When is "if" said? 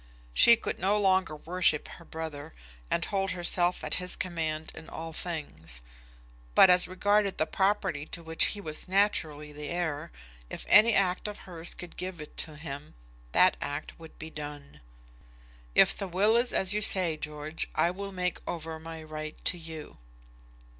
10.49-10.65, 15.75-15.95